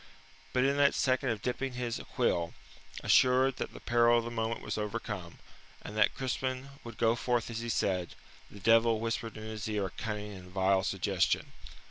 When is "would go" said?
6.83-7.15